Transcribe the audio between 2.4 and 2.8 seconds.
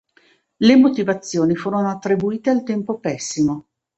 al